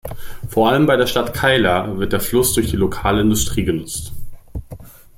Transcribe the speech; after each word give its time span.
Vor 0.49 0.67
allem 0.67 0.87
bei 0.87 0.97
der 0.97 1.05
Stadt 1.05 1.31
Keila 1.31 1.95
wird 1.99 2.11
der 2.11 2.21
Fluss 2.21 2.53
durch 2.55 2.71
die 2.71 2.75
lokale 2.75 3.21
Industrie 3.21 3.63
genutzt. 3.65 4.11